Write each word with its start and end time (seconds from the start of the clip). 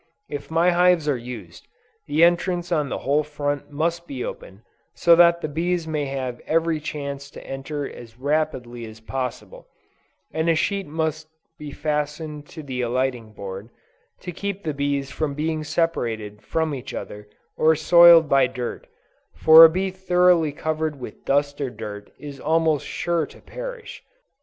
If 0.27 0.49
my 0.49 0.71
hives 0.71 1.07
are 1.07 1.15
used, 1.15 1.67
the 2.07 2.23
entrance 2.23 2.71
on 2.71 2.89
the 2.89 2.97
whole 3.05 3.21
front 3.23 3.69
must 3.69 4.07
be 4.07 4.25
opened, 4.25 4.63
so 4.95 5.15
that 5.15 5.41
the 5.41 5.47
bees 5.47 5.87
may 5.87 6.05
have 6.07 6.39
every 6.47 6.79
chance 6.79 7.29
to 7.29 7.45
enter 7.45 7.87
as 7.87 8.17
rapidly 8.17 8.83
as 8.87 8.99
possible; 8.99 9.67
and 10.33 10.49
a 10.49 10.55
sheet 10.55 10.87
must 10.87 11.27
be 11.59 11.69
fastened 11.69 12.47
to 12.47 12.63
the 12.63 12.81
alighting 12.81 13.31
board, 13.33 13.69
to 14.21 14.31
keep 14.31 14.63
the 14.63 14.73
bees 14.73 15.11
from 15.11 15.35
being 15.35 15.63
separated 15.63 16.41
from 16.41 16.73
each 16.73 16.95
other 16.95 17.27
or 17.55 17.75
soiled 17.75 18.27
by 18.27 18.47
dirt, 18.47 18.87
for 19.35 19.63
a 19.65 19.69
bee 19.69 19.91
thoroughly 19.91 20.51
covered 20.51 20.99
with 20.99 21.25
dust 21.25 21.61
or 21.61 21.69
dirt, 21.69 22.11
is 22.17 22.39
almost 22.39 22.87
sure 22.87 23.27
to 23.27 23.39
perish. 23.39 24.03